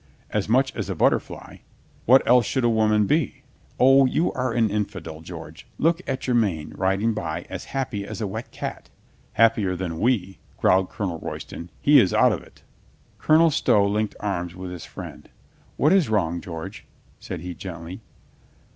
"As 0.31 0.49
much 0.49 0.73
as 0.75 0.89
a 0.89 0.95
butterfly." 0.95 1.57
"What 2.07 2.27
else 2.27 2.47
should 2.47 2.63
a 2.63 2.69
woman 2.69 3.05
be?" 3.05 3.43
"O, 3.79 4.07
you 4.07 4.33
are 4.33 4.51
an 4.51 4.71
infidel, 4.71 5.21
George. 5.21 5.67
Look 5.77 6.01
at 6.07 6.21
Jermyn 6.21 6.73
riding 6.75 7.13
by 7.13 7.43
as 7.51 7.65
happy 7.77 8.03
as 8.03 8.19
a 8.19 8.25
wet 8.25 8.49
cat." 8.49 8.89
"Happier 9.33 9.75
than 9.75 9.99
we," 9.99 10.39
growled 10.57 10.89
Colonel 10.89 11.19
Royston. 11.19 11.69
"He 11.83 11.99
is 11.99 12.15
out 12.15 12.31
of 12.31 12.41
it." 12.41 12.63
Colonel 13.19 13.51
Stow 13.51 13.85
linked 13.85 14.15
arms 14.19 14.55
with 14.55 14.71
his 14.71 14.85
friend. 14.85 15.29
"What 15.77 15.93
is 15.93 16.09
wrong, 16.09 16.41
George?" 16.41 16.87
said 17.19 17.41
he 17.41 17.53
gently. 17.53 18.01